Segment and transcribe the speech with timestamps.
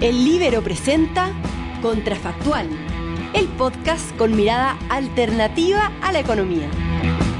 [0.00, 1.32] El Libero presenta
[1.82, 2.68] Contrafactual,
[3.34, 6.70] el podcast con mirada alternativa a la economía,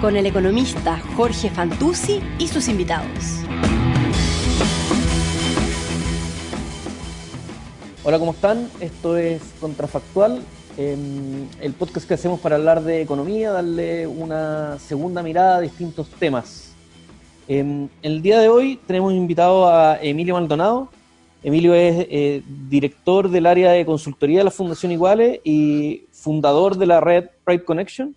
[0.01, 3.45] con el economista Jorge Fantuzzi y sus invitados.
[8.03, 8.69] Hola, ¿cómo están?
[8.81, 10.43] Esto es Contrafactual,
[10.77, 16.09] em, el podcast que hacemos para hablar de economía, darle una segunda mirada a distintos
[16.09, 16.73] temas.
[17.47, 20.89] Em, el día de hoy tenemos invitado a Emilio Maldonado,
[21.43, 26.87] Emilio es eh, director del área de consultoría de la Fundación Iguales y fundador de
[26.87, 28.17] la red Pride Connection.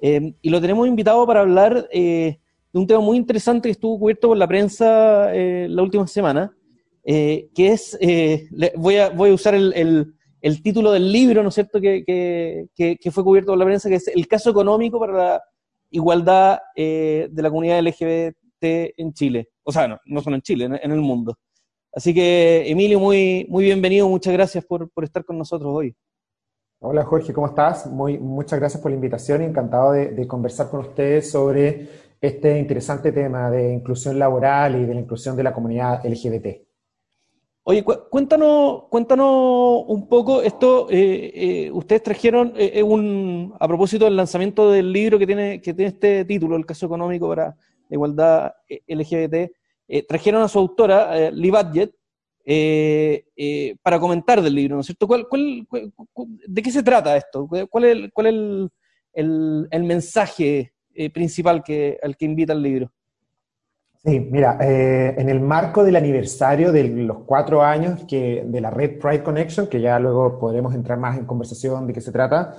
[0.00, 2.38] Eh, y lo tenemos invitado para hablar eh,
[2.72, 6.52] de un tema muy interesante que estuvo cubierto por la prensa la última semana,
[7.04, 7.98] que es,
[8.76, 12.02] voy, a, voy a usar el, el, título del libro, ¿no es cierto?, que,
[12.74, 15.42] que, fue cubierto por la prensa, que es el caso económico para la
[15.90, 18.34] igualdad de la comunidad LGBT
[18.96, 19.50] en Chile.
[19.62, 21.38] O sea, no, no solo en Chile, en el mundo.
[21.94, 25.94] Así que, Emilio, muy, muy bienvenido, muchas gracias por, estar con nosotros hoy.
[26.80, 27.86] Hola Jorge, ¿cómo estás?
[27.86, 31.88] Muy, muchas gracias por la invitación, encantado de, conversar con ustedes sobre
[32.20, 36.46] este interesante tema de inclusión laboral y de la inclusión de la comunidad LGBT.
[37.62, 44.16] Oye, cuéntanos, cuéntanos un poco, esto, eh, eh, ustedes trajeron eh, un, a propósito del
[44.16, 47.56] lanzamiento del libro que tiene, que tiene este título, el caso económico para
[47.88, 48.52] la igualdad
[48.88, 49.52] LGBT,
[49.86, 51.92] eh, trajeron a su autora, eh, Lee Budget,
[52.46, 55.06] eh, para comentar del libro, ¿no es cierto?
[55.06, 55.66] ¿Cuál,
[56.46, 57.48] de qué se trata esto?
[57.70, 58.70] ¿Cuál es, cuál es
[59.12, 60.72] el, mensaje
[61.12, 62.92] principal que, al que invita el libro?
[64.04, 68.98] Sí, mira, en el marco del aniversario de los cuatro años que, de la red
[68.98, 72.56] Pride Connection, que ya luego podremos entrar más en conversación de qué se trata,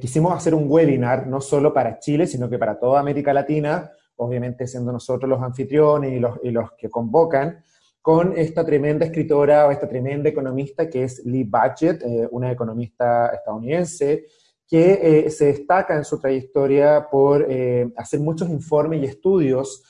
[0.00, 4.66] quisimos hacer un webinar no solo para Chile, sino que para toda América Latina, obviamente
[4.66, 7.62] siendo nosotros los anfitriones y los, y los que convocan,
[8.04, 13.28] con esta tremenda escritora o esta tremenda economista que es Lee Budget, eh, una economista
[13.28, 14.26] estadounidense,
[14.68, 19.82] que eh, se destaca en su trayectoria por eh, hacer muchos informes y estudios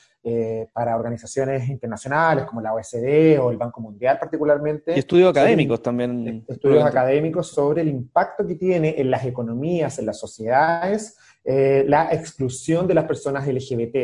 [0.73, 4.95] para organizaciones internacionales como la OECD o el Banco Mundial particularmente.
[4.95, 6.43] Y estudios académicos también.
[6.47, 11.15] Estudios académicos sobre el impacto que tiene en las economías, en las sociedades,
[11.47, 13.95] eh, la exclusión de las personas LGBT.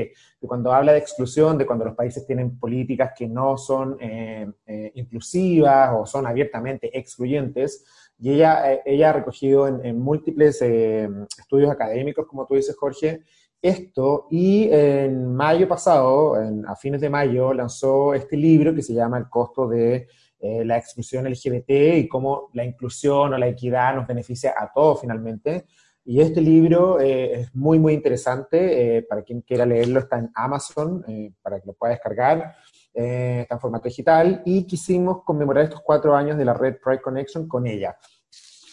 [0.42, 4.48] Y cuando habla de exclusión, de cuando los países tienen políticas que no son eh,
[4.68, 7.84] eh, inclusivas o son abiertamente excluyentes,
[8.20, 13.24] y ella, ella ha recogido en, múltiples estudios académicos, como tú dices, Jorge,
[13.60, 16.36] esto, y en mayo pasado,
[16.68, 20.08] a fines de mayo, lanzó este libro que se llama El costo de
[20.40, 25.66] la exclusión LGBT y cómo la inclusión o la equidad nos beneficia a todos finalmente.
[26.04, 28.98] Y este libro eh, es muy, muy interesante.
[28.98, 32.56] Eh, para quien quiera leerlo, está en Amazon, eh, para que lo pueda descargar.
[32.94, 34.42] está en formato digital.
[34.46, 37.96] Y quisimos conmemorar estos cuatro años de la red Pride Connection con ella.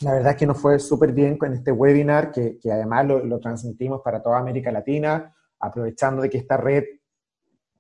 [0.01, 3.25] La verdad es que nos fue súper bien con este webinar, que, que además lo,
[3.25, 6.85] lo, transmitimos para toda América Latina, aprovechando de que esta red,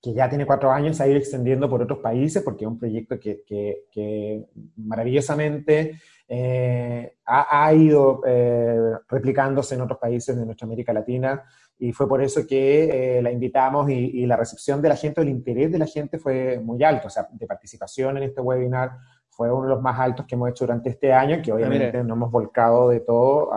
[0.00, 2.78] que ya tiene cuatro años, se ha ido extendiendo por otros países, porque es un
[2.78, 5.98] proyecto que, que, que maravillosamente
[6.30, 8.76] eh, ha, ido eh,
[9.08, 11.42] replicándose en otros países de nuestra América Latina.
[11.78, 15.28] Y fue por eso que eh, la invitamos y, la recepción de la gente, el
[15.28, 18.90] interés de la gente fue muy alto, o sea, de participación en este webinar
[19.30, 22.14] fue uno de los más altos que hemos hecho durante este año, que obviamente no
[22.14, 23.50] hemos volcado de todo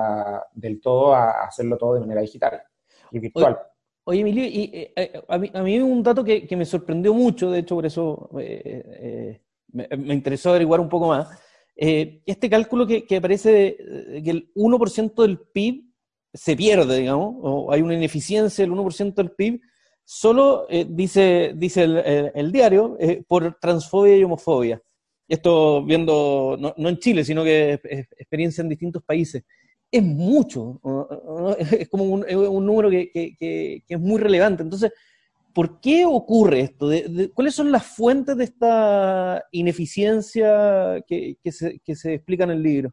[0.54, 2.62] del todo a hacerlo todo de manera digital
[3.10, 3.58] y virtual.
[3.58, 3.71] Oye,
[4.20, 4.92] Emilio, y,
[5.28, 9.40] a, mí, a, mí, un dato que, me sorprendió mucho, de hecho por eso me,
[9.74, 11.30] me interesó averiguar un poco más,
[11.76, 13.76] eh, este cálculo que, que aparece
[14.24, 15.86] que el 1% del PIB
[16.34, 19.62] se pierde, digamos, o hay una ineficiencia del 1% del PIB,
[20.04, 21.84] solo eh, dice, dice
[22.36, 24.82] el, diario, eh, por transfobia y homofobia.
[25.28, 27.80] Esto viendo, no, en Chile, sino que
[28.18, 29.44] experiencia en distintos países.
[29.92, 30.80] Es mucho,
[31.60, 34.64] es como un, número que, que, que, es muy relevante.
[34.64, 34.92] Entonces,
[35.54, 36.90] ¿Por qué ocurre esto?
[37.34, 42.92] ¿Cuáles son las fuentes de esta ineficiencia que, se, explica en el libro?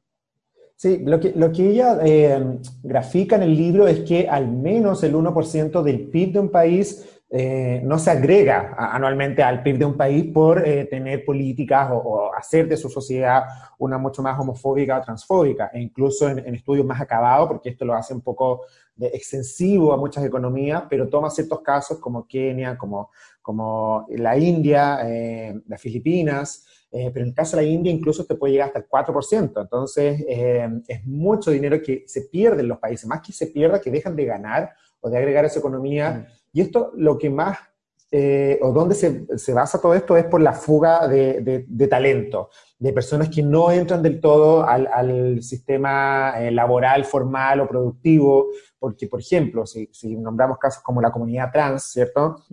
[0.74, 5.02] Sí, lo que, lo que ella eh, grafica en el libro es que al menos
[5.02, 9.84] el 1% del PIB de un país eh, no se agrega anualmente al PIB de
[9.84, 13.44] un país por eh, tener políticas o, hacer de su sociedad
[13.76, 17.92] una mucho más homofóbica o transfóbica, e incluso en, estudios más acabados, porque esto lo
[17.92, 18.62] hace un poco
[18.96, 23.10] de extensivo a muchas economías, pero toma ciertos casos como Kenia, como,
[23.42, 28.36] como la India, eh, las Filipinas, pero en el caso de la India incluso te
[28.36, 33.06] puede llegar hasta el 4%, entonces es mucho dinero que se pierde en los países,
[33.06, 34.70] más que se pierda, que dejan de ganar
[35.00, 36.26] o de agregar a su economía.
[36.52, 37.58] Y esto lo que más
[38.10, 42.48] eh, o dónde se, basa todo esto es por la fuga de, talento,
[42.78, 48.46] de personas que no entran del todo al, sistema eh, laboral formal o productivo,
[48.78, 52.44] porque, por ejemplo, si, nombramos casos como la comunidad trans, ¿cierto?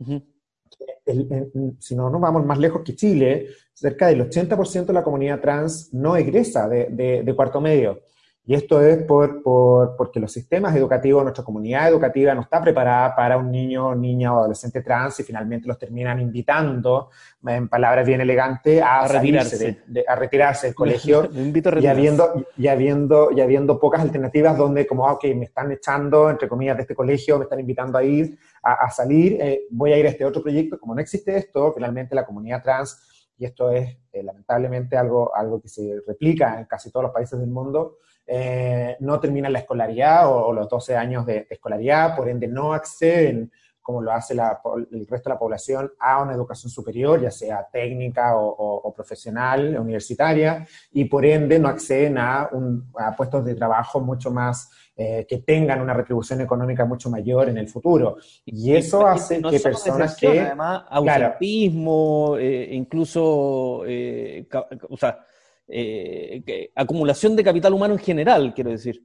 [1.80, 5.94] si no nos vamos más lejos que Chile, cerca del 80% de la comunidad trans
[5.94, 8.02] no egresa de cuarto medio.
[8.48, 13.16] Y esto es por, por, porque los sistemas educativos, nuestra comunidad educativa no está preparada
[13.16, 17.10] para un niño, niña o adolescente trans y finalmente los terminan invitando,
[17.44, 19.84] en palabras bien elegantes, a, retirarse.
[20.08, 21.28] a retirarse del colegio.
[21.82, 26.30] y, habiendo, y, habiendo, y habiendo pocas alternativas donde como, ah, ok, me están echando,
[26.30, 29.98] entre comillas, de este colegio, me están invitando a ir, a, salir, eh, voy a
[29.98, 30.80] ir a este otro proyecto.
[30.80, 35.60] Como no existe esto, finalmente la comunidad trans, y esto es eh, lamentablemente algo, algo
[35.60, 40.32] que se replica en casi todos los países del mundo, eh, no terminan la escolaridad
[40.32, 43.52] o, los 12 años de, escolaridad, por ende no acceden,
[43.82, 48.36] como lo hace el resto de la población, a una educación superior, ya sea técnica
[48.36, 52.50] o, profesional, universitaria, y por ende no acceden a,
[53.16, 57.68] puestos de trabajo mucho más eh, que tengan una retribución económica mucho mayor en el
[57.68, 58.18] futuro.
[58.44, 60.40] Y eso hace que personas que...
[60.40, 65.20] Además, ausentismo, eh, incluso, o sea,
[65.68, 69.04] eh, acumulación de capital humano en general, quiero decir.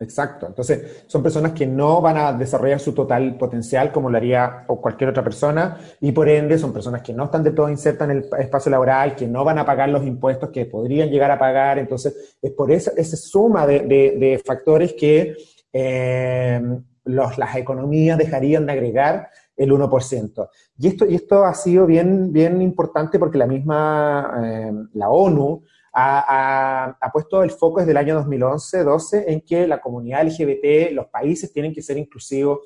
[0.00, 0.46] Exacto.
[0.46, 5.10] Entonces, son personas que no van a desarrollar su total potencial como lo haría cualquier
[5.10, 8.28] otra persona y por ende son personas que no están de todo insertas en el
[8.38, 11.78] espacio laboral, que no van a pagar los impuestos que podrían llegar a pagar.
[11.78, 15.36] Entonces, es por esa, suma de, factores que
[15.70, 16.62] eh,
[17.04, 20.48] las economías dejarían de agregar el 1%.
[20.78, 25.62] Y esto, y esto ha sido bien, bien importante porque la misma, eh, la ONU,
[25.92, 31.52] ha, puesto el foco desde el año 2011-12 en que la comunidad LGBT, los países
[31.52, 32.60] tienen que ser inclusivos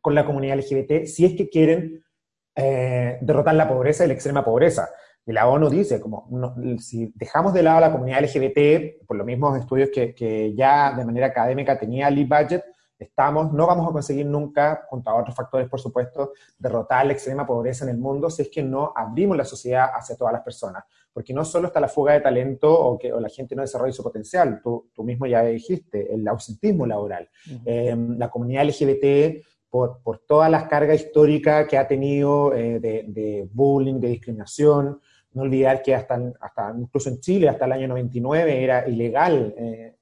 [0.00, 2.04] con la comunidad LGBT si es que quieren
[2.54, 4.88] eh, derrotar la pobreza y la extrema pobreza.
[5.24, 6.28] Y la ONU dice, como
[6.78, 11.28] si dejamos de lado la comunidad LGBT, por los mismos estudios que, ya de manera
[11.28, 12.64] académica tenía el budget
[13.02, 17.46] estamos, no vamos a conseguir nunca, junto a otros factores, por supuesto, derrotar la extrema
[17.46, 20.84] pobreza en el mundo si es que no abrimos la sociedad hacia todas las personas.
[21.12, 24.02] Porque no solo está la fuga de talento o que la gente no desarrolla su
[24.02, 27.28] potencial, tú, tú mismo ya dijiste, el ausentismo laboral.
[27.64, 33.48] Eh, la comunidad LGBT, por, por, todas las cargas históricas que ha tenido eh, de,
[33.52, 35.00] bullying, de discriminación,
[35.32, 39.96] no olvidar que hasta, hasta incluso en Chile, hasta el año 99, era ilegal, eh,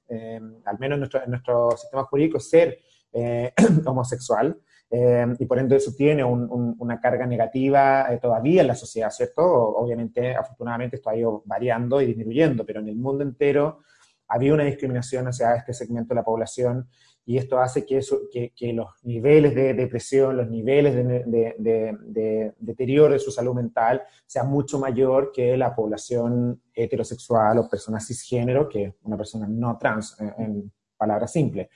[0.65, 2.79] al menos en nuestro, en nuestro sistema jurídico, ser
[3.13, 3.53] eh,
[3.85, 4.57] homosexual,
[4.93, 9.43] eh, y por ende eso tiene una carga negativa eh, todavía en la sociedad, ¿cierto?
[9.43, 13.79] Obviamente, afortunadamente, esto ha ido variando y disminuyendo, pero en el mundo entero
[14.27, 16.89] había una discriminación hacia este segmento de la población
[17.25, 23.19] y esto hace que, eso, que, los niveles de depresión, los niveles de, deterioro de
[23.19, 29.17] su salud mental sean mucho mayor que la población heterosexual o persona cisgénero, que una
[29.17, 31.69] persona no trans, en palabras simples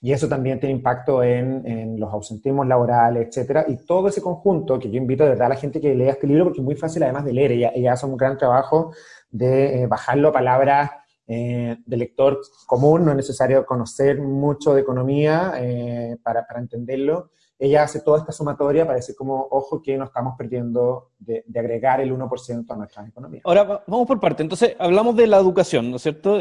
[0.00, 4.90] y eso también tiene impacto en, los ausentismos laborales, etcétera, y todo ese conjunto que
[4.90, 7.02] yo invito de verdad a la gente que lea este libro porque es muy fácil
[7.02, 8.92] además de leer, ella, hace un gran trabajo
[9.30, 10.90] de eh, bajarlo a palabras
[11.26, 17.30] eh, de lector común, no es necesario conocer mucho de economía eh, para, para, entenderlo.
[17.58, 22.02] Ella hace toda esta sumatoria para decir como, ojo, que no estamos perdiendo de, agregar
[22.02, 23.40] el 1% a nuestra economía.
[23.44, 24.42] Ahora, vamos por parte.
[24.42, 26.38] Entonces, hablamos de la educación, ¿no es cierto?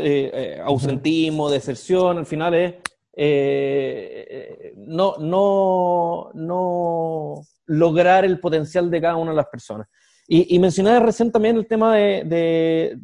[0.66, 2.76] ausentismo, deserción, al final es
[3.16, 9.88] eh, no, no, no lograr el potencial de cada una de las personas.
[10.28, 12.98] Y, y mencionaba recién también el tema de,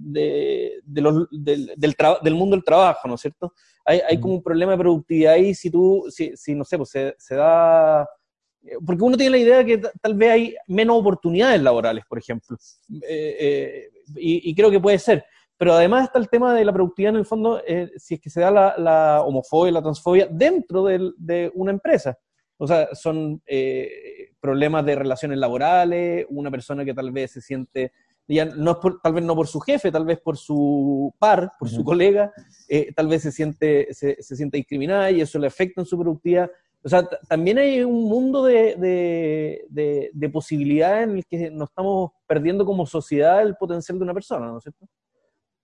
[0.83, 1.13] del,
[2.33, 3.53] mundo del trabajo, ¿no es cierto?
[3.85, 6.89] Hay, hay, como un problema de productividad ahí si tú, si, si no sé, pues
[6.89, 8.07] se, da...
[8.85, 12.57] Porque uno tiene la idea de que tal vez hay menos oportunidades laborales, por ejemplo.
[13.07, 15.23] Eh, eh, y, y, creo que puede ser.
[15.61, 18.31] Pero además está el tema de la productividad en el fondo, eh, si es que
[18.31, 22.17] se da la, la homofobia, la transfobia dentro de una empresa.
[22.57, 27.91] O sea, son eh, problemas de relaciones laborales, una persona que tal vez se siente,
[28.27, 31.69] ya no es tal vez no por su jefe, tal vez por su par, por
[31.69, 32.33] su colega,
[32.67, 35.95] eh, tal vez se siente, se, se, siente discriminada y eso le afecta en su
[35.95, 36.49] productividad.
[36.83, 41.69] O sea, también hay un mundo de, de, de, de posibilidades en el que nos
[41.69, 44.87] estamos perdiendo como sociedad el potencial de una persona, ¿no es cierto?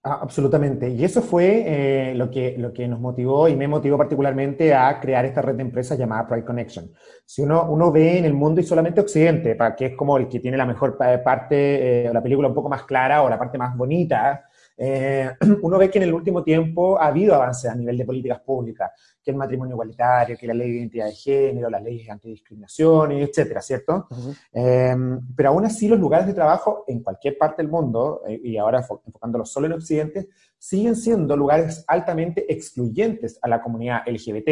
[0.09, 0.89] Ah, absolutamente.
[0.89, 1.63] Y eso fue
[2.11, 5.55] eh, lo, que, lo que nos motivó y me motivó particularmente a crear esta red
[5.55, 6.89] de empresas llamada Pride Connection.
[7.25, 10.29] Si uno, uno ve en el mundo y solamente Occidente, para que es como el
[10.29, 13.57] que tiene la mejor parte, eh, la película un poco más clara o la parte
[13.57, 14.45] más bonita,
[14.77, 15.31] eh,
[15.63, 18.91] uno ve que en el último tiempo ha habido avances a nivel de políticas públicas,
[19.23, 23.11] que el matrimonio igualitario, que la ley de identidad de género, las leyes de antidiscriminación,
[23.13, 24.07] etcétera, ¿cierto?
[24.53, 28.57] Em, pero aún así los lugares de trabajo en cualquier parte del mundo, eh, y
[28.57, 34.49] ahora enfocándolo solo en Occidente, siguen siendo lugares altamente excluyentes a la comunidad LGBT.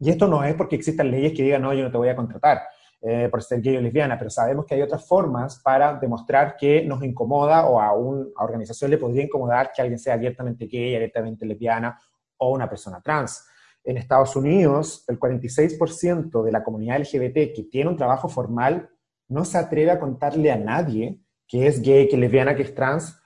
[0.00, 2.16] Y esto no es porque existan leyes que digan, no, yo no te voy a
[2.16, 2.60] contratar
[3.00, 6.82] eh, por ser gay o lesbiana, pero sabemos que hay otras formas para demostrar que
[6.82, 11.46] nos incomoda o a una organización le podría incomodar que alguien sea abiertamente gay, abiertamente
[11.46, 11.98] lesbiana
[12.38, 13.46] o una persona trans.
[13.84, 18.90] En Estados Unidos, el 46% de la comunidad LGBT que tiene un trabajo formal
[19.28, 22.74] no se atreve a contarle a nadie que es gay, que es lesbiana, que es
[22.74, 23.18] trans,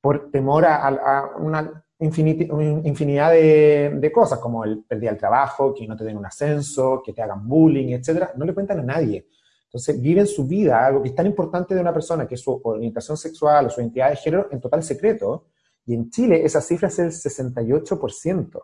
[0.00, 6.04] por temor a, una infinidad de, cosas, como el perder el trabajo, que no te
[6.04, 8.30] den un ascenso, que te hagan bullying, etc.
[8.36, 9.26] No le cuentan a nadie.
[9.64, 12.60] Entonces viven su vida, algo que es tan importante de una persona, que es su
[12.62, 15.46] orientación sexual o su identidad de género, en total secreto.
[15.86, 18.62] Y en Chile esa cifra es el 68%.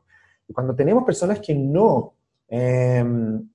[0.49, 2.15] Y cuando tenemos personas que no
[2.49, 3.49] em,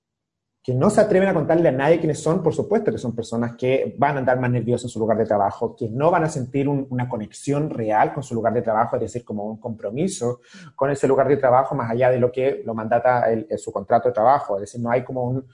[0.65, 3.55] que no se atreven a contarle a nadie quiénes son, por supuesto que son personas
[3.55, 6.27] que van a andar más nerviosas en su lugar de trabajo, que no van a
[6.27, 10.39] sentir una conexión real con su lugar de trabajo, es decir, como un compromiso
[10.73, 13.25] con ese lugar de trabajo más allá de lo que lo mandata
[13.57, 15.45] su contrato de trabajo, es decir, no hay como un,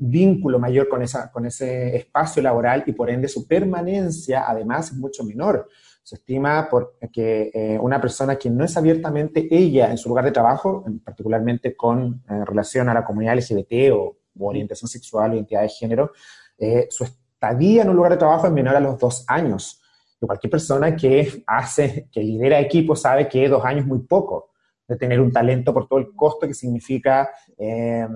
[0.00, 4.96] vínculo mayor con, esa, con ese espacio laboral y por ende su permanencia además es
[4.96, 5.68] mucho menor.
[6.02, 10.24] Se estima por que eh, una persona que no es abiertamente ella en su lugar
[10.24, 15.62] de trabajo, particularmente con eh, relación a la comunidad LGBT o o orientación sexual identidad
[15.62, 16.12] de género,
[16.58, 19.80] eh, su estadía en un lugar de trabajo es menor a los dos años.
[20.20, 24.50] Y cualquier persona que hace, que lidera equipo sabe que dos años es muy poco
[24.86, 28.06] de tener un talento por todo el costo que significa eh,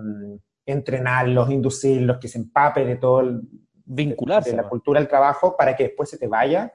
[0.67, 3.41] entrenarlos, inducirlos, que se empape de todo el,
[3.89, 6.73] vincularse de, la cultura del trabajo para que después se te vaya,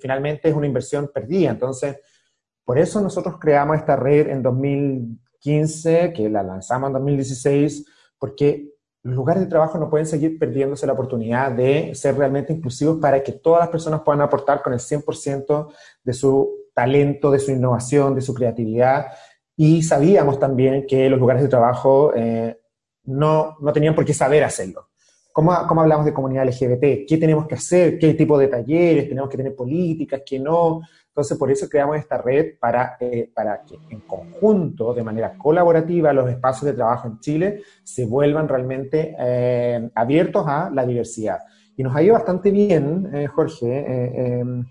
[0.00, 1.50] finalmente es una inversión perdida.
[1.50, 1.98] Entonces,
[2.64, 7.86] por eso nosotros creamos esta red en 2015, que la lanzamos en 2016,
[8.18, 8.75] porque
[9.06, 13.22] los lugares de trabajo no pueden seguir perdiéndose la oportunidad de ser realmente inclusivos para
[13.22, 15.68] que todas las personas puedan aportar con el 100%
[16.02, 19.06] de su talento, de su innovación, de su creatividad.
[19.56, 22.60] Y sabíamos también que los lugares de trabajo eh,
[23.04, 24.88] no, no tenían por qué saber hacerlo.
[25.32, 27.06] ¿Cómo, ¿Cómo, hablamos de comunidad LGBT?
[27.06, 28.00] ¿Qué tenemos que hacer?
[28.00, 29.08] ¿Qué tipo de talleres?
[29.08, 30.22] ¿Tenemos que tener políticas?
[30.26, 30.80] ¿Qué no?
[31.16, 36.12] Entonces, por eso creamos esta red para, eh, para que en conjunto, de manera colaborativa,
[36.12, 41.38] los espacios de trabajo en Chile se vuelvan realmente eh, abiertos a la diversidad.
[41.74, 44.40] Y nos ha ido bastante bien, eh, Jorge.
[44.40, 44.66] Em,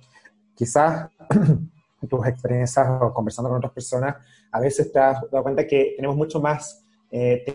[0.54, 1.10] quizás
[2.08, 4.16] tus experiencias o conversando con otras personas,
[4.52, 6.84] a veces te has dado cuenta que tenemos mucho más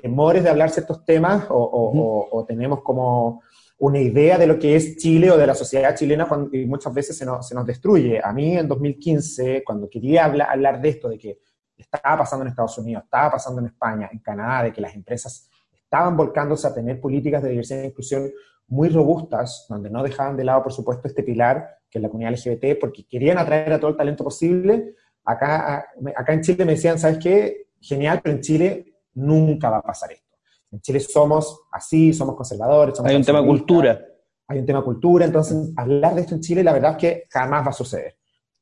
[0.00, 3.42] temores de hablar ciertos temas o tenemos como
[3.80, 7.16] una idea de lo que es Chile o de la sociedad chilena y muchas veces
[7.16, 8.20] se nos, se nos, destruye.
[8.22, 11.38] A mí en 2015, cuando quería hablar, hablar de esto, de que
[11.78, 15.49] estaba pasando en Estados Unidos, estaba pasando en España, en Canadá, de que las empresas
[15.72, 18.30] estaban volcándose a tener políticas de diversidad e inclusión
[18.68, 22.32] muy robustas, donde no dejaban de lado, por supuesto, este pilar, que es la comunidad
[22.32, 24.94] LGBT, porque querían atraer a todo el talento posible.
[25.25, 27.68] Acá, acá en Chile me decían, ¿sabes qué?
[27.80, 30.29] Genial, pero en Chile nunca va a pasar esto.
[30.70, 32.96] En Chile somos así, somos conservadores.
[32.96, 34.00] Somos hay un tema cultura.
[34.46, 37.64] Hay un tema cultura, entonces hablar de esto en Chile la verdad es que jamás
[37.64, 38.16] va a suceder.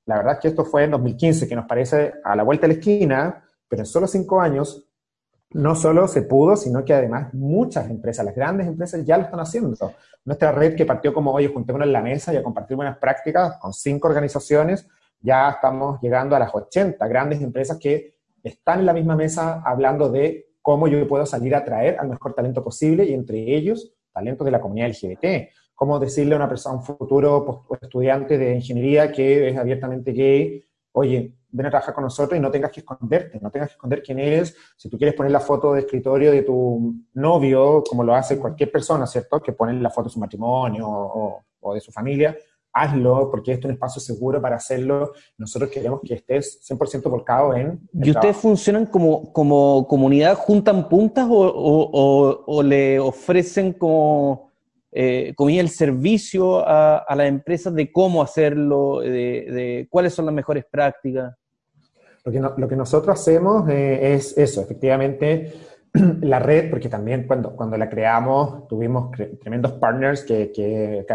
[0.04, 2.74] La verdad es que esto fue en 2015, que nos parece a la vuelta de
[2.74, 4.86] la esquina, pero en solo cinco años
[5.50, 9.40] no solo se pudo, sino que además muchas empresas, las grandes empresas ya lo están
[9.40, 9.74] haciendo.
[10.24, 13.58] Nuestra red que partió como, oye, juntémonos en la mesa y a compartir buenas prácticas
[13.58, 14.86] con cinco organizaciones,
[15.20, 20.10] ya estamos llegando a las 80 grandes empresas que están en la misma mesa hablando
[20.10, 24.44] de cómo yo puedo salir a traer al mejor talento posible y entre ellos talentos
[24.44, 25.48] de la comunidad LGBT.
[25.74, 31.32] Cómo decirle a una persona, un futuro estudiante de ingeniería que es abiertamente gay, oye,
[31.48, 34.18] ven a trabajar con nosotros y no tengas que esconderte, no tengas que esconder quién
[34.18, 34.54] eres.
[34.76, 38.70] Si tú quieres poner la foto de escritorio de tu novio, como lo hace cualquier
[38.70, 39.40] persona, ¿cierto?
[39.40, 42.36] Que pone la foto de su matrimonio o, o de su familia,
[42.72, 45.12] hazlo, porque esto es un espacio seguro para hacerlo.
[45.36, 47.80] Nosotros queremos que estés 100% volcado en...
[47.92, 54.50] ¿Y ustedes funcionan como, como comunidad, juntan puntas o, o, le ofrecen como,
[54.92, 60.34] eh, el servicio a, a, las empresas de cómo hacerlo, de, de, cuáles son las
[60.34, 61.34] mejores prácticas?
[62.24, 65.52] Lo que, lo que nosotros hacemos eh, es eso, efectivamente
[66.22, 71.06] la red, porque también cuando, cuando la creamos tuvimos tremendos partners que, que,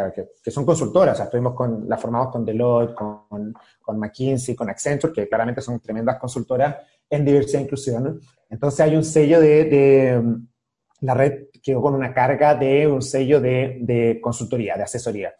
[0.43, 4.69] que, son consultoras, o sea, estuvimos con, la formamos con Deloitte, con, con, McKinsey, con
[4.69, 6.75] Accenture, que claramente son tremendas consultoras
[7.09, 8.19] en diversidad e inclusión.
[8.49, 10.23] Entonces hay un sello de, de
[11.01, 15.33] la red quedó con una carga de un sello de, de consultoría, de asesoría.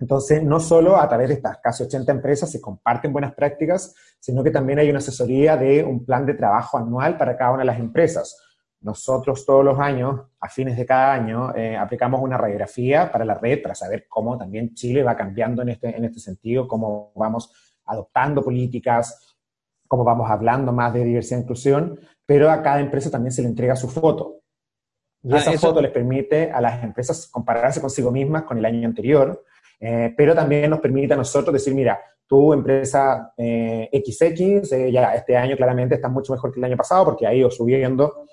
[0.00, 4.42] Entonces, no solo a través de estas casi 80 empresas se comparten buenas prácticas, sino
[4.42, 7.66] que también hay una asesoría de un plan de trabajo anual para cada una de
[7.66, 8.38] las empresas.
[8.80, 13.34] Nosotros todos los años, a fines de cada año, eh, aplicamos una radiografía para la
[13.34, 17.52] red para saber cómo también Chile va cambiando en este, en este sentido, cómo vamos
[17.84, 19.36] adoptando políticas,
[19.86, 23.48] cómo vamos hablando más de diversidad e inclusión, pero a cada empresa también se le
[23.48, 24.36] entrega su foto.
[25.22, 28.88] Y ah, esa foto les permite a las empresas compararse consigo mismas con el año
[28.88, 29.44] anterior,
[29.80, 35.14] eh, pero también nos permite a nosotros decir, mira, tu empresa eh, XX, eh, ya
[35.14, 38.26] este año claramente está mucho mejor que el año pasado porque ha ido subiendo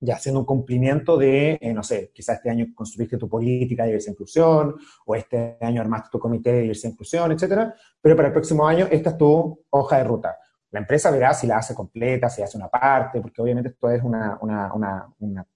[0.00, 3.88] ya haciendo un cumplimiento de, eh, no sé, quizás este año construiste tu política de
[3.88, 8.16] diversidad e inclusión, o este año armaste tu comité de diversidad e inclusión, etcétera, pero
[8.16, 10.36] para el próximo año esta es tu hoja de ruta.
[10.70, 14.02] La empresa verá si la hace completa, si hace una parte, porque obviamente esto es
[14.02, 14.72] una, una,
[15.18, 15.46] una,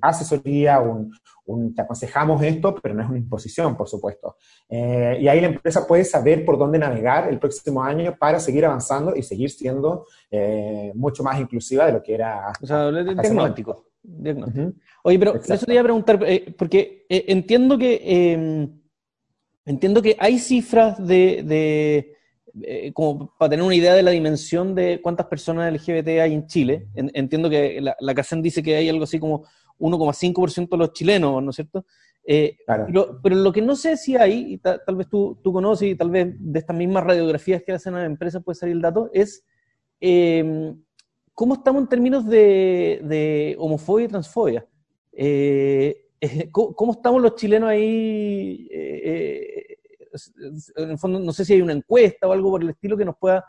[0.00, 1.12] asesoría, un,
[1.46, 4.36] un, te aconsejamos esto, pero no es una imposición, por supuesto.
[4.68, 8.64] Eh, y ahí la empresa puede saber por dónde navegar el próximo año para seguir
[8.64, 12.52] avanzando y seguir siendo eh, mucho más inclusiva de lo que era.
[12.60, 13.86] O sea, diagnóstico.
[14.02, 14.72] diagnóstico.
[15.04, 18.68] Oye, pero eso te iba a preguntar, eh, porque entiendo que
[19.64, 22.14] entiendo que hay cifras de,
[22.94, 26.88] como para tener una idea de la dimensión de cuántas personas LGBT hay en Chile.
[26.94, 29.44] entiendo que la, la CACEN dice que hay algo así como
[29.78, 31.84] 1,5% de los chilenos, ¿no es cierto?
[32.24, 35.94] Eh, pero, lo que no sé si hay, y tal, vez tú, tú, conoces y
[35.96, 39.44] tal vez de estas mismas radiografías que hacen las empresas puede salir el dato, es
[40.00, 40.80] em,
[41.34, 44.66] cómo estamos en términos de, homofobia y transfobia.
[45.12, 46.08] Eh,
[46.52, 48.68] ¿Cómo estamos los chilenos ahí?
[48.70, 49.76] Eh,
[50.76, 53.04] en el fondo, no sé si hay una encuesta o algo por el estilo que
[53.04, 53.44] nos pueda,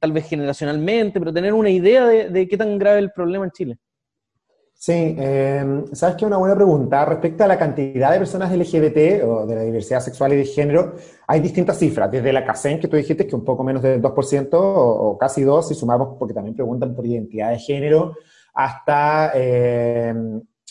[0.00, 3.50] tal vez generacionalmente, pero tener una idea de qué tan grave es el problema en
[3.50, 3.78] Chile.
[4.84, 7.04] Sí, eh, sabes que una buena pregunta.
[7.04, 10.96] Respecto a la cantidad de personas LGBT o de la diversidad sexual y de género,
[11.28, 12.10] hay distintas cifras.
[12.10, 15.62] Desde la CACEN, que tú dijiste, que un poco menos del 2% o, casi 2%,
[15.62, 18.16] si sumamos, porque también preguntan por identidad de género,
[18.54, 20.12] hasta, eh,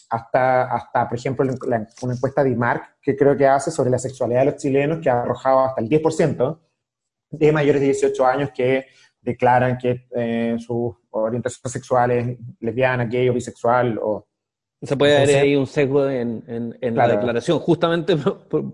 [0.10, 1.46] hasta, hasta por ejemplo,
[2.02, 5.10] una encuesta de IMARC que creo que hace sobre la sexualidad de los chilenos, que
[5.10, 6.60] ha arrojado hasta el 10%
[7.30, 8.88] de mayores de 18 años que
[9.22, 14.00] declaran que eh, su orientación sexual es lesbiana, gay o bisexual.
[14.02, 14.28] O,
[14.82, 18.18] se puede ver ahí un sesgo en, en, la declaración, justamente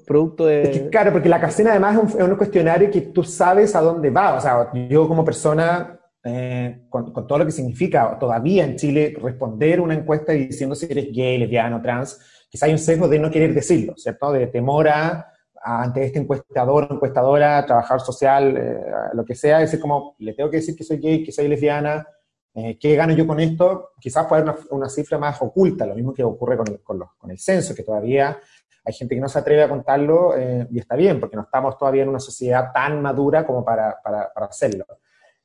[0.06, 0.88] producto de...
[0.90, 4.36] claro, porque la casena además es un, cuestionario que tú sabes a dónde va.
[4.36, 9.82] O sea, yo como persona, eh, con, todo lo que significa todavía en Chile responder
[9.82, 12.18] una encuesta diciendo si eres gay, lesbiano, trans,
[12.50, 14.32] quizá hay un sesgo de no querer decirlo, ¿cierto?
[14.32, 15.28] De temor a
[15.64, 18.82] ante este encuestador, encuestadora, trabajador social, eh,
[19.14, 22.08] lo que sea, es como, le tengo que decir que soy gay, que soy lesbiana,
[22.54, 23.92] eh, ¿qué gano yo con esto?
[24.00, 27.38] Quizás puede haber una, cifra más oculta, lo mismo que ocurre con el, con, el,
[27.38, 28.40] censo, que todavía
[28.84, 31.78] hay gente que no se atreve a contarlo eh, y está bien, porque no estamos
[31.78, 34.86] todavía en una sociedad tan madura como para, para, hacerlo.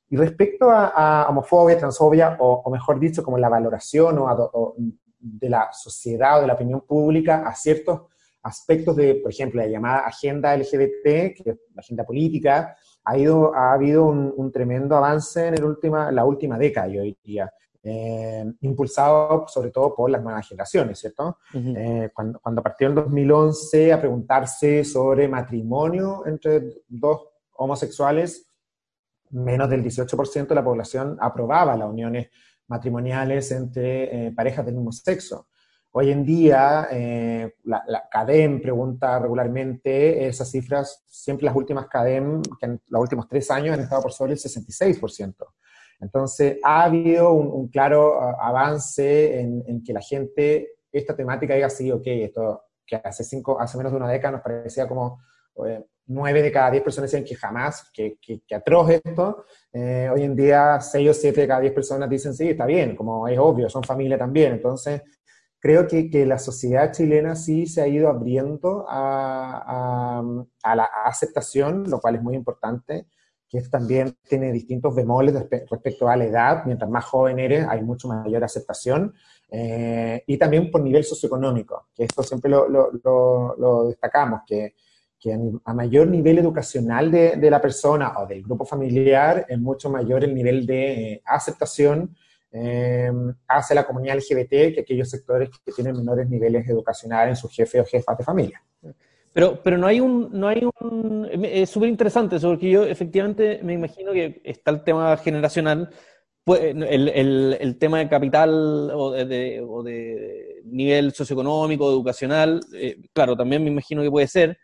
[0.08, 4.74] Y respecto a, homofobia, transfobia, o, mejor dicho, como la valoración o
[5.18, 8.11] de la sociedad o de la opinión pública a ciertos
[8.42, 13.54] aspectos de, por ejemplo, la llamada agenda LGBT, que es la agenda política, ha, ido,
[13.54, 17.52] ha habido un, tremendo avance en el última, la última década, yo diría,
[17.82, 21.38] eh, impulsado sobre todo por las nuevas generaciones, ¿cierto?
[21.54, 28.46] Eh, cuando, cuando partió en 2011 a preguntarse sobre matrimonio entre dos homosexuales,
[29.30, 32.28] menos del 18% de la población aprobaba las uniones
[32.68, 35.48] matrimoniales entre eh, parejas del mismo sexo.
[35.94, 42.66] Hoy en día, eh, la, CADEM pregunta regularmente esas cifras, siempre las últimas CADEM, que
[42.66, 45.34] en los últimos tres años han estado por sobre el 66%.
[46.00, 51.92] Entonces, ha habido un, claro uh, avance en, que la gente, esta temática diga, sí,
[51.92, 55.20] ok, esto que hace, cinco, hace menos de una década nos parecía como
[55.66, 59.44] eh, nueve de cada diez personas decían que jamás, que, que, atroz esto.
[59.72, 62.96] Eh, hoy en día, seis o siete de cada diez personas dicen, sí, está bien,
[62.96, 64.54] como es obvio, son familia también.
[64.54, 65.02] Entonces,
[65.62, 70.20] creo que, que, la sociedad chilena sí se ha ido abriendo a,
[70.64, 73.06] a, la aceptación, lo cual es muy importante,
[73.48, 75.34] que también tiene distintos bemoles
[75.70, 79.14] respecto a la edad, mientras más joven eres hay mucho mayor aceptación,
[79.52, 84.74] eh, y también por nivel socioeconómico, que esto siempre lo, lo, lo, destacamos, que,
[85.20, 89.88] que, a mayor nivel educacional de, de, la persona o del grupo familiar, es mucho
[89.90, 92.16] mayor el nivel de eh, aceptación
[92.52, 93.10] eh,
[93.48, 97.80] hacia la comunidad LGBT que aquellos sectores que tienen menores niveles educacionales en su jefe
[97.80, 98.62] o jefas de familia.
[99.32, 103.60] Pero, pero no hay un, no hay un, es súper interesante eso, porque yo efectivamente
[103.62, 105.88] me imagino que está el tema generacional,
[106.44, 112.98] pues, el, el, el tema de capital o de, o de nivel socioeconómico, educacional, eh,
[113.14, 114.58] claro, también me imagino que puede ser,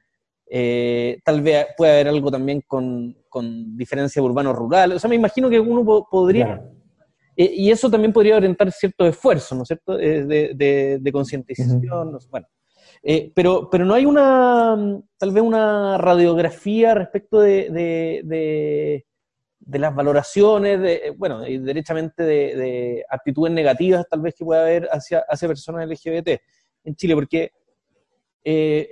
[0.51, 4.92] Eh, tal vez puede haber algo también con, con diferencia urbano-rural.
[4.92, 6.62] O sea, me imagino que uno podría...
[7.38, 11.81] Eh, y eso también podría orientar ciertos esfuerzos, ¿no es cierto?, eh, de, de, concientización.
[12.31, 12.46] bueno.
[13.35, 19.05] pero, pero no hay una, tal vez una radiografía respecto de,
[19.68, 24.88] de las valoraciones, de, bueno, y derechamente de, actitudes negativas tal vez que pueda haber
[24.90, 26.40] hacia, hacia personas LGBT
[26.85, 27.53] en Chile, porque,
[28.44, 28.88] eh,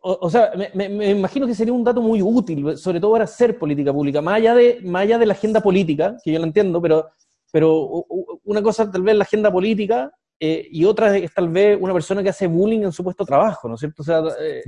[0.00, 3.92] o, sea, me, imagino que sería un dato muy útil, sobre todo para hacer política
[3.92, 7.10] pública, más allá de, más allá de la agenda política, que yo lo entiendo, pero,
[7.54, 8.04] pero
[8.46, 12.20] una cosa tal vez la agenda política eh, y otra es tal vez una persona
[12.20, 14.02] que hace bullying en su puesto de trabajo, ¿no es cierto?
[14.02, 14.64] O sea, eh,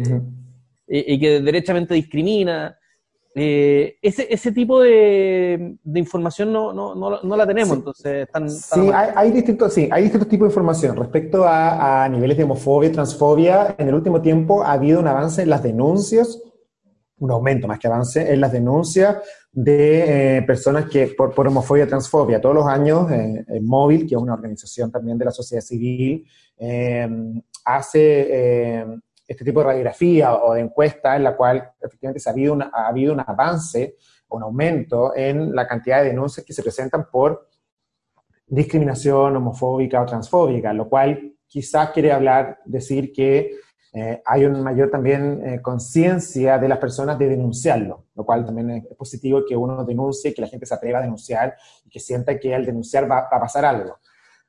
[0.86, 2.78] y que derechamente discrimina.
[3.34, 9.74] Eh, ese, ese tipo de, información no, no, no, la tenemos, entonces Sí, hay, distintos,
[9.74, 10.96] sí, hay distintos tipos de información.
[10.96, 15.42] Respecto a, niveles de homofobia y transfobia, en el último tiempo ha habido un avance
[15.42, 16.40] en las denuncias,
[17.18, 19.16] un aumento más que avance, en las denuncias
[19.50, 22.40] de eh, personas que por, homofobia y transfobia.
[22.40, 26.26] Todos los años, eh, Móvil, que es una organización también de la sociedad civil,
[26.58, 27.08] eh,
[27.64, 28.84] hace
[29.26, 33.12] este tipo de radiografía o de encuesta en la cual efectivamente ha habido, ha habido
[33.12, 33.96] un avance,
[34.28, 37.48] un aumento en la cantidad de denuncias que se presentan por
[38.46, 43.52] discriminación homofóbica o transfóbica, lo cual quizás quiere hablar, decir que
[43.98, 48.70] eh, hay una mayor también eh, conciencia de las personas de denunciarlo, lo cual también
[48.70, 52.38] es, positivo que uno denuncie, que la gente se atreva a denunciar y que sienta
[52.38, 53.96] que al denunciar va, a pasar algo.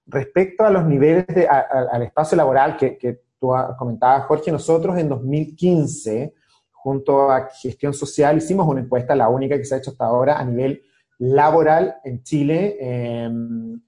[0.05, 6.33] Respecto a los niveles de, al espacio laboral que, tú comentabas, Jorge, nosotros en 2015,
[6.73, 10.39] junto a Gestión Social, hicimos una encuesta, la única que se ha hecho hasta ahora
[10.39, 10.81] a nivel
[11.19, 12.75] laboral en Chile.
[12.81, 13.79] Em,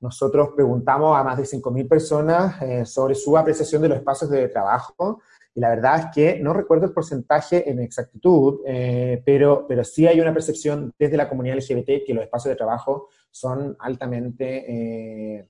[0.00, 4.48] nosotros preguntamos a más de 5.000 personas eh, sobre su apreciación de los espacios de
[4.48, 5.20] trabajo
[5.54, 10.06] y la verdad es que no recuerdo el porcentaje en exactitud, eh, pero, pero sí
[10.06, 15.48] hay una percepción desde la comunidad LGBT que los espacios de trabajo son altamente eh,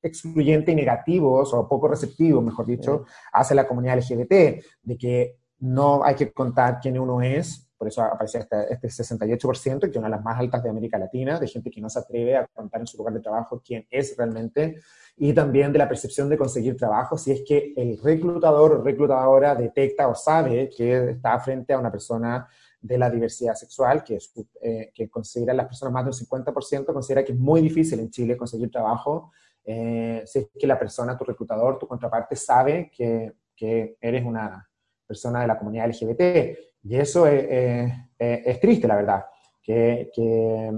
[0.00, 6.04] excluyente y negativos, o poco receptivos, mejor dicho, hacia la comunidad LGBT, de que no
[6.04, 10.06] hay que contar quién uno es, por eso aparece este, este 68%, que es una
[10.06, 12.80] de las más altas de América Latina, de gente que no se atreve a contar
[12.80, 14.80] en su lugar de trabajo quién es realmente,
[15.18, 19.54] y también de la percepción de conseguir trabajo, si es que el reclutador o reclutadora
[19.54, 22.48] detecta o sabe que está frente a una persona
[22.80, 24.18] de la diversidad sexual, que,
[24.62, 28.34] eh, que considera las personas más del 50%, considera que es muy difícil en Chile
[28.34, 29.30] conseguir trabajo,
[29.62, 34.66] eh, si es que la persona, tu reclutador, tu contraparte sabe que, que eres una
[35.06, 36.73] persona de la comunidad LGBT.
[36.84, 39.24] Y eso es, es, triste, la verdad,
[39.62, 40.70] que, que,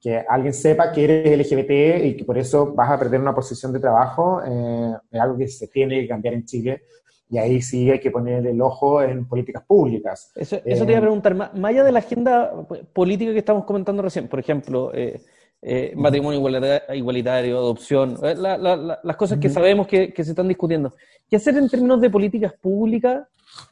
[0.00, 3.72] que, alguien sepa que eres LGBT y que por eso vas a perder una posición
[3.72, 6.82] de trabajo, eh, es algo que se tiene que cambiar en Chile.
[7.30, 10.30] Y ahí sí hay que poner el ojo en políticas públicas.
[10.34, 13.64] Eso, eso te iba a eh, preguntar, más allá de la agenda política que estamos
[13.64, 15.20] comentando recién, por ejemplo, eh,
[15.66, 16.46] eh, matrimonio
[16.92, 20.94] igualitario, adopción, eh, las cosas que sabemos que, se están discutiendo.
[21.26, 23.26] ¿Qué hacer en términos de políticas públicas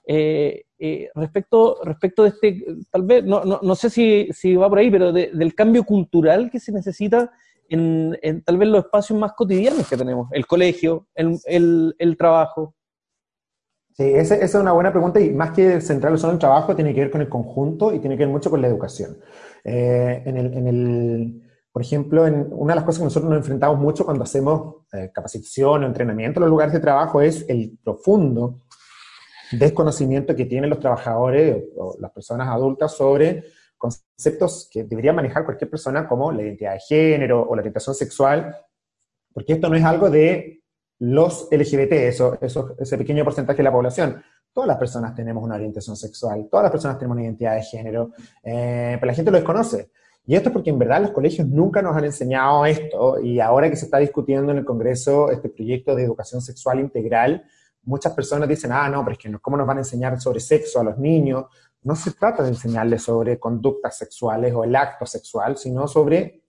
[0.06, 0.64] eh,
[1.14, 5.12] respecto, respecto de este, tal vez, no, no, sé si, si, va por ahí, pero
[5.12, 7.30] del cambio cultural que se necesita
[7.68, 12.74] en, tal vez los espacios más cotidianos que tenemos, el colegio, el, el, trabajo?
[13.90, 16.94] Sí, esa, es una buena pregunta y más que centrarlo solo en el trabajo, tiene
[16.94, 19.18] que ver con el conjunto y tiene que ver mucho con la educación.
[19.62, 21.41] en el, en el
[21.72, 25.10] por ejemplo, en, una de las cosas que nosotros nos enfrentamos mucho cuando hacemos eh,
[25.12, 28.60] capacitación o entrenamiento en los lugares de trabajo es el profundo
[29.52, 33.44] desconocimiento que tienen los trabajadores o, las personas adultas sobre
[33.78, 38.54] conceptos que debería manejar cualquier persona como la identidad de género o la orientación sexual,
[39.32, 40.62] porque esto no es algo de
[41.00, 44.22] los LGBT, eso, eso, ese pequeño porcentaje de la población.
[44.52, 48.10] Todas las personas tenemos una orientación sexual, todas las personas tenemos una identidad de género,
[48.42, 49.90] eh, pero la gente lo desconoce.
[50.24, 53.68] Y esto es porque en verdad los colegios nunca nos han enseñado esto y ahora
[53.68, 57.44] que se está discutiendo en el Congreso este proyecto de educación sexual integral,
[57.82, 60.80] muchas personas dicen, ah, no, pero es que ¿cómo nos van a enseñar sobre sexo
[60.80, 61.46] a los niños?
[61.82, 66.42] No se trata de enseñarles sobre conductas sexuales o el acto sexual, sino sobre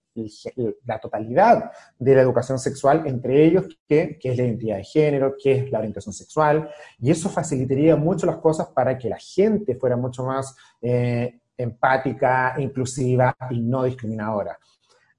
[0.86, 5.54] la totalidad de la educación sexual, entre ellos qué, es la identidad de género, qué
[5.54, 9.98] es la orientación sexual, y eso facilitaría mucho las cosas para que la gente fuera
[9.98, 14.58] mucho más eh, empática, inclusiva y no discriminadora.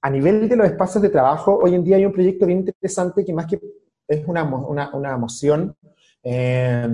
[0.02, 3.24] A nivel de los espacios de trabajo, hoy en día hay un proyecto bien interesante
[3.24, 3.58] que más que
[4.06, 5.74] es una, una, moción,
[6.22, 6.88] eh,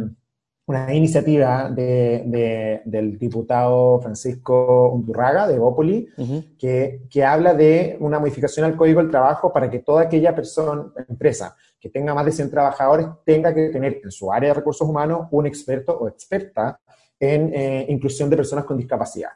[0.67, 6.09] una iniciativa del diputado Francisco Undurraga de Bópoli,
[6.57, 10.93] que, que, habla de una modificación al Código del Trabajo para que toda aquella persona,
[11.09, 14.89] empresa que tenga más de 100 trabajadores tenga que tener en su área de recursos
[14.89, 16.79] humanos un experto o experta
[17.21, 19.31] en eh, inclusión de personas con discapacidad.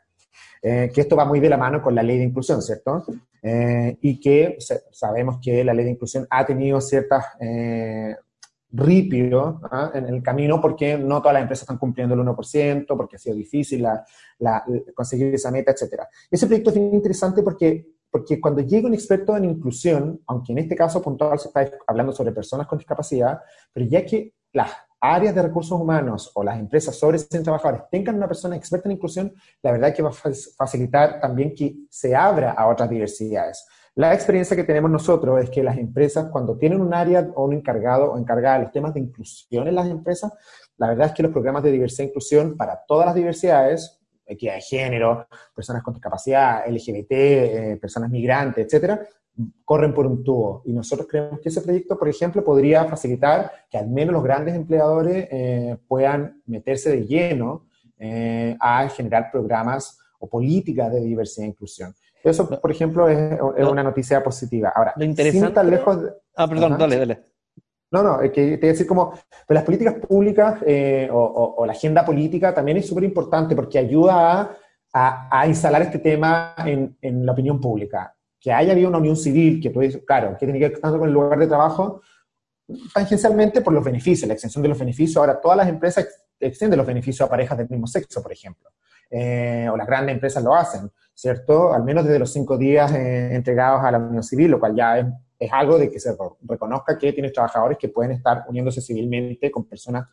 [0.63, 3.05] Eh, que esto va muy de la mano con la ley de inclusión, ¿cierto?
[3.43, 4.57] Eh, y que
[4.91, 7.25] sabemos que la ley de inclusión ha tenido ciertas
[8.77, 9.93] ripio ¿ah?
[9.95, 13.37] en el camino porque no todas las empresas están cumpliendo el 1%, porque ha sido
[13.37, 16.03] difícil la, conseguir esa meta, etc.
[16.31, 20.59] Ese proyecto es bien interesante porque, porque cuando llega un experto en inclusión, aunque en
[20.59, 23.39] este caso puntual se está hablando sobre personas con discapacidad,
[23.73, 24.71] pero ya que las
[25.13, 28.97] áreas de recursos humanos o las empresas sobre 100 trabajadores tengan una persona experta en
[28.97, 33.67] inclusión, la verdad es que va a facilitar también que se abra a otras diversidades.
[33.97, 37.53] La experiencia que tenemos nosotros es que las empresas, cuando tienen un área o un
[37.53, 40.33] encargado o encargada de los temas de inclusión en las empresas,
[40.79, 44.55] la verdad es que los programas de diversidad e inclusión para todas las diversidades, equidad
[44.55, 49.07] de género, personas con discapacidad, LGBT, eh, personas migrantes, etcétera,
[49.65, 50.63] corren por un tubo.
[50.65, 54.55] Y nosotros creemos que ese proyecto, por ejemplo, podría facilitar que al menos los grandes
[54.55, 57.67] empleadores eh, puedan meterse de lleno
[57.99, 61.95] eh, a generar programas o políticas de diversidad e inclusión.
[62.23, 64.73] Eso, por ejemplo, es, una noticia positiva.
[64.75, 65.63] Ahora, lo interesante...
[65.65, 65.99] lejos
[66.37, 67.25] Ah, perdón, dale, dale.
[67.91, 71.63] No, no, es que te voy a decir como, pues las políticas públicas eh, o,
[71.65, 74.57] la agenda política también es súper importante porque ayuda
[74.93, 78.13] a, a, instalar este tema en, en, la opinión pública.
[78.45, 80.99] Que haya habido una unión civil, que tú dices, claro, que tiene que ver tanto
[80.99, 82.03] con el lugar de trabajo,
[82.93, 85.17] tangencialmente por los beneficios, la extensión de los beneficios.
[85.17, 86.07] Ahora, todas las empresas
[86.39, 88.71] extienden los beneficios a parejas del mismo sexo, por ejemplo.
[89.11, 91.73] Eh, o las grandes empresas lo hacen, ¿cierto?
[91.73, 94.99] Al menos desde los cinco días eh, entregados a la unión civil, lo cual ya
[94.99, 95.07] es,
[95.53, 100.09] algo de que se reconozca que tienes trabajadores que pueden estar uniéndose civilmente con personas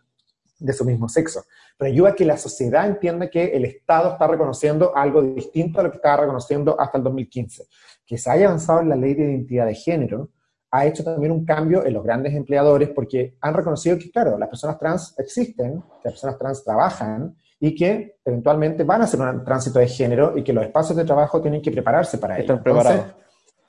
[0.60, 1.46] de su mismo sexo.
[1.78, 5.84] Pero ayuda a que la sociedad entienda que el Estado está reconociendo algo distinto a
[5.84, 7.64] lo que estaba reconociendo hasta el 2015.
[8.12, 10.32] Que se haya avanzado en la ley de identidad de género,
[10.70, 14.50] ha hecho también un cambio en los grandes empleadores porque han reconocido que, claro, las
[14.50, 19.46] personas trans existen, que las personas trans trabajan y que eventualmente van a hacer un
[19.46, 22.42] tránsito de género y que los espacios de trabajo tienen que prepararse para ello.
[22.42, 23.16] Están preparados.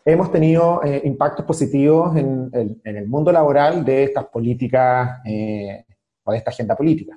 [0.04, 2.50] hemos tenido eh, impactos positivos en
[2.82, 5.84] el, mundo laboral de estas políticas eh,
[6.24, 7.16] o de esta agenda política.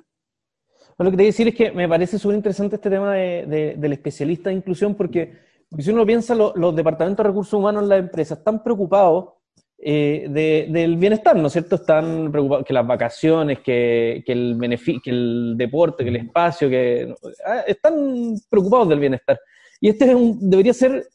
[0.96, 3.92] lo que te voy a decir es que me parece súper interesante este tema del
[3.92, 5.32] especialista de inclusión porque,
[5.78, 9.36] si uno piensa, los departamentos de recursos humanos en las empresas están preocupados
[9.78, 11.76] eh, del bienestar, ¿no es cierto?
[11.76, 14.58] Están preocupados que las vacaciones, que, el,
[15.02, 19.38] que el deporte, que el espacio, que ah, están preocupados del bienestar.
[19.80, 21.06] Y este debería ser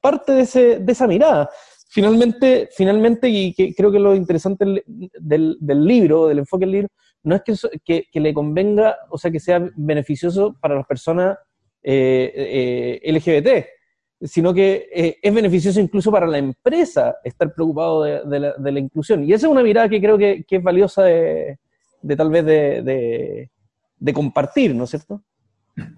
[0.00, 1.50] parte de, ese, de esa mirada.
[1.90, 4.64] Finalmente, finalmente, y que creo que lo interesante
[5.18, 6.88] del, del libro, del enfoque del libro,
[7.24, 7.42] no es
[7.84, 11.36] que, que, le convenga, o sea, que sea beneficioso para las personas
[11.82, 13.77] eh, eh LGBT,
[14.20, 19.24] sino que eh, es beneficioso incluso para la empresa estar preocupado de, la, inclusión.
[19.24, 21.58] Y esa es una mirada que creo que, es valiosa de,
[22.16, 25.22] tal vez de, compartir, ¿no es cierto?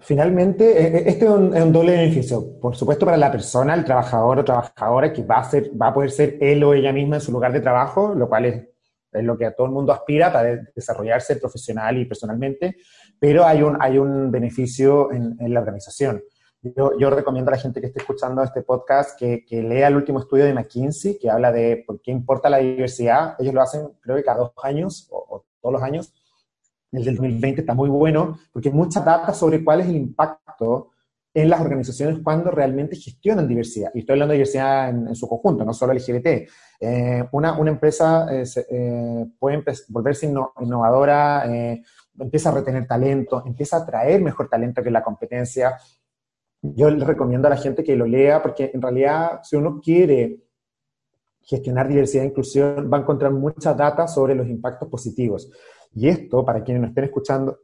[0.01, 2.59] Finalmente, eh, eh, este es un, doble beneficio.
[2.59, 5.93] Por supuesto, para la persona, el trabajador o trabajadora, que va a, ser, va a
[5.93, 8.67] poder ser él o ella misma en su lugar de trabajo, lo cual es,
[9.13, 12.77] lo que a todo el mundo aspira para desarrollarse profesional y personalmente,
[13.19, 16.21] pero hay un, hay un beneficio en la organización.
[16.63, 20.45] Yo, recomiendo a la gente que esté escuchando este podcast que, lea el último estudio
[20.45, 23.35] de McKinsey que habla de por qué importa la diversidad.
[23.39, 26.13] Ellos lo hacen creo que cada dos años o, todos los años.
[26.91, 30.91] El del 2020 está muy bueno porque hay mucha data sobre cuál es el impacto
[31.33, 33.89] en las organizaciones cuando realmente gestionan diversidad.
[33.95, 36.47] Y estoy hablando de diversidad en, su conjunto, no solo LGBT.
[36.79, 41.43] Eh, una, una, empresa eh, eh, puede volverse innovadora,
[42.19, 45.77] empieza a retener talento, empieza a atraer mejor talento que la competencia,
[46.61, 50.39] yo le recomiendo a la gente que lo lea porque en realidad si uno quiere
[51.41, 55.51] gestionar diversidad e inclusión va a encontrar mucha data sobre los impactos positivos.
[55.93, 57.59] Y esto, para quienes nos estén escuchando,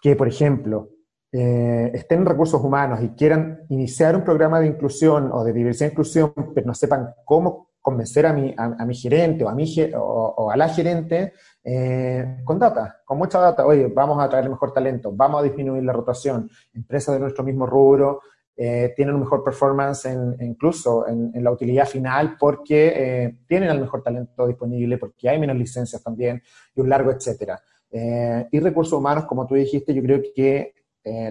[0.00, 0.90] que por ejemplo
[1.30, 5.88] eh, estén en recursos humanos y quieran iniciar un programa de inclusión o de diversidad
[5.88, 9.64] e inclusión, pero no sepan cómo convencer a mi, a, mi gerente o a, mi,
[9.96, 11.32] o, a la gerente
[11.64, 13.66] eh, con data, con mucha data.
[13.66, 16.48] Oye, vamos a traer mejor talento, vamos a disminuir la rotación.
[16.72, 18.20] Empresas de nuestro mismo rubro
[18.56, 20.06] eh, tienen un mejor performance
[20.40, 25.56] incluso en, la utilidad final porque eh, tienen el mejor talento disponible, porque hay menos
[25.56, 26.42] licencias también
[26.74, 27.60] y un largo etcétera.
[27.90, 30.74] y recursos humanos, como tú dijiste, yo creo que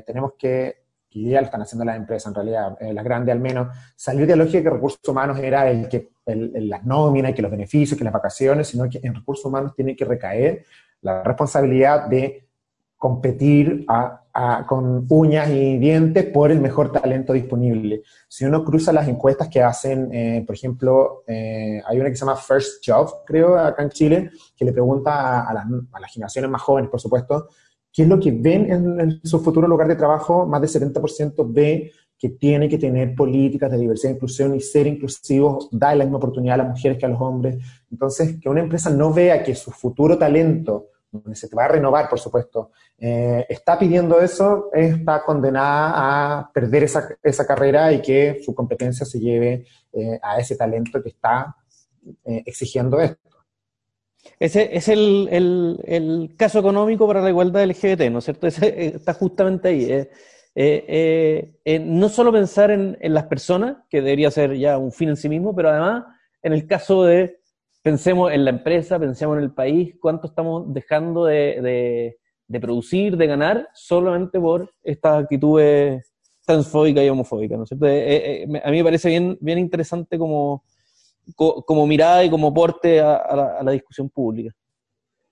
[0.05, 0.81] tenemos que
[1.11, 4.25] que ya lo están haciendo las empresas en realidad, eh, las grandes al menos, salir
[4.25, 7.97] de la lógica que recursos humanos era el que el, las nóminas, que los beneficios,
[7.97, 10.63] que las vacaciones, sino que en recursos humanos tiene que recaer
[11.01, 12.47] la responsabilidad de
[13.01, 13.83] competir
[14.67, 18.03] con uñas y dientes por el mejor talento disponible.
[18.27, 22.23] Si uno cruza las encuestas que hacen, eh, por ejemplo, eh, hay una que se
[22.23, 25.65] llama First Job, creo, acá en Chile, que le pregunta a, las,
[26.13, 27.47] generaciones más jóvenes, por supuesto,
[27.91, 30.45] qué es lo que ven en, su futuro lugar de trabajo.
[30.45, 34.85] Más del 70% ve que tiene que tener políticas de diversidad e inclusión y ser
[34.85, 37.57] inclusivos, da la misma oportunidad a las mujeres que a los hombres.
[37.89, 41.67] Entonces, que una empresa no vea que su futuro talento donde se te va a
[41.67, 48.01] renovar, por supuesto, eh, está pidiendo eso, está condenada a perder esa, esa, carrera y
[48.01, 51.55] que su competencia se lleve eh, a ese talento que está
[52.25, 53.19] eh, exigiendo esto.
[54.39, 58.47] Ese es el, el, el, caso económico para la igualdad LGBT, ¿no es cierto?
[58.47, 60.07] Está justamente ahí.
[61.81, 65.27] no solo pensar en, en las personas, que debería ser ya un fin en sí
[65.27, 66.05] mismo, pero además
[66.43, 67.40] en el caso de
[67.81, 72.17] pensemos en la empresa, pensemos en el país, cuánto estamos dejando de,
[72.59, 76.11] producir, de ganar, solamente por estas actitudes
[76.45, 77.87] transfóbicas y homofóbicas, ¿no es cierto?
[77.87, 80.63] Eh, eh, a mí me parece bien, interesante como,
[81.87, 84.53] mirada y como porte a, la, discusión pública.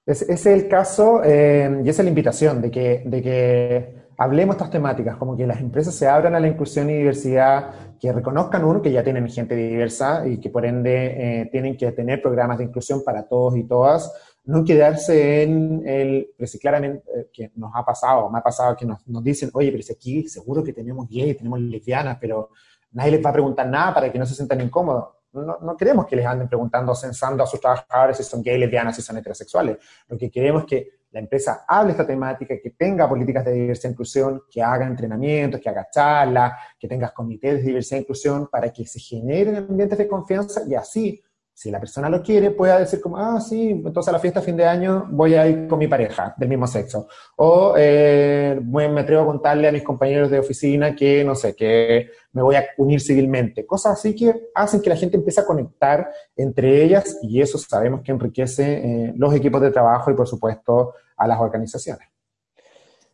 [0.06, 4.58] ese es el caso eh, y esa es la invitación de que, de que hablemos
[4.58, 8.66] estas temáticas, como que las empresas se abran a la inclusión y diversidad, que reconozcan
[8.66, 12.58] uno que ya tienen gente diversa y que por ende eh, tienen que tener programas
[12.58, 17.52] de inclusión para todos y todas, no quedarse en el, pero si claramente, eh, que
[17.56, 20.66] nos ha pasado, me ha pasado que nos, nos dicen, oye, pero si aquí seguro
[20.66, 22.50] que tenemos gays, tenemos lesbianas, pero
[22.92, 25.08] nadie les va a preguntar nada para que no se sientan incómodos.
[25.32, 28.96] No, no, queremos que les anden preguntando, censando a sus trabajadores si son gays, lesbianas,
[28.98, 29.78] si son heterosexuales.
[30.10, 33.90] Lo que queremos es que la empresa hable esta temática, que tenga políticas de diversidad
[33.90, 38.48] e inclusión, que haga entrenamientos, que haga charlas, que tenga comités de diversidad e inclusión
[38.52, 41.24] para que se generen ambientes de confianza y así
[41.60, 44.56] si la persona lo quiere, pueda decir como, ah, sí, entonces a la fiesta fin
[44.56, 47.10] de año voy a ir con mi pareja del mismo sexo.
[47.36, 52.12] O eh, me atrevo a contarle a mis compañeros de oficina que, no sé, que
[52.32, 53.66] me voy a unir civilmente.
[53.66, 58.04] Cosas así que hacen que la gente empiece a conectar entre ellas y eso sabemos
[58.04, 62.08] que enriquece eh, los equipos de trabajo y, por supuesto, a las organizaciones.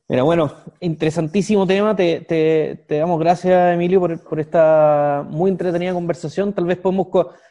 [0.08, 1.96] Mira, bueno, interesantísimo tema.
[1.96, 6.54] Te, te, damos gracias, Emilio, por, esta muy entretenida conversación.
[6.54, 7.08] Tal vez podemos,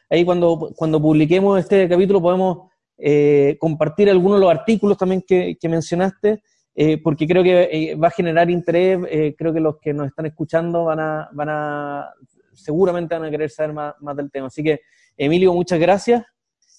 [0.08, 5.56] ahí cuando, cuando publiquemos este capítulo, podemos eh, compartir algunos de los artículos también que,
[5.60, 6.42] que mencionaste,
[6.76, 9.00] eh, porque creo que eh, va a generar interés.
[9.36, 12.10] creo que los que nos están escuchando van a, van a
[12.52, 14.46] seguramente van a querer saber más, más del tema.
[14.46, 14.80] Así que,
[15.16, 16.24] Emilio, muchas gracias.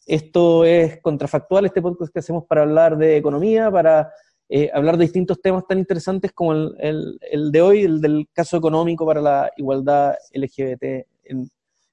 [0.05, 4.09] Esto es Contrafactual, este podcast que hacemos para hablar de economía, para
[4.49, 8.57] eh, hablar de distintos temas tan interesantes como el, el, de hoy, el del caso
[8.57, 10.83] económico para la igualdad LGBT
[11.23, 11.49] en,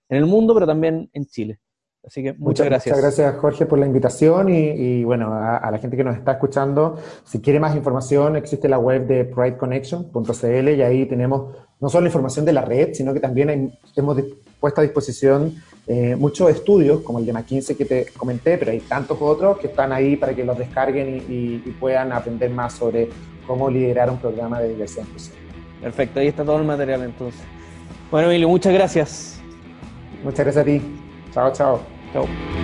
[0.08, 1.58] en el mundo, pero también en Chile.
[2.04, 2.96] Así que muchas, gracias.
[2.96, 6.96] Muchas gracias, Jorge, por la invitación y, bueno, a, la gente que nos está escuchando,
[7.24, 12.08] si quiere más información, existe la web de prideconnection.cl y ahí tenemos no solo la
[12.08, 14.16] información de la red, sino que también hemos
[14.62, 15.56] puesto a disposición
[15.88, 19.66] eh, muchos estudios, como el de McKinsey que te comenté, pero hay tantos otros que
[19.66, 23.08] están ahí para que los descarguen y, puedan aprender más sobre
[23.46, 25.36] cómo liderar un programa de diversidad inclusiva.
[25.80, 27.40] Perfecto, ahí está todo el material entonces.
[28.10, 29.40] Bueno, Emilio, muchas gracias.
[30.22, 30.80] Muchas gracias a ti.
[31.32, 31.80] Chao, chao.
[32.12, 32.61] Chao.